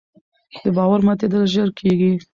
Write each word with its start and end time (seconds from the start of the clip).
د 0.63 0.65
باور 0.75 0.99
ماتېدل 1.07 1.43
ژر 1.53 1.69
کېږي 1.79 2.11